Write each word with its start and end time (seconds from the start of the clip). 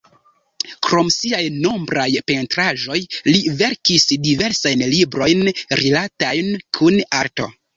Krom 0.85 1.09
siaj 1.15 1.41
nombraj 1.65 2.07
pentraĵoj, 2.31 2.97
li 3.29 3.43
verkis 3.61 4.09
diversajn 4.29 4.85
librojn 4.97 5.47
rilatajn 5.83 6.53
kun 6.81 6.99
arto. 7.23 7.51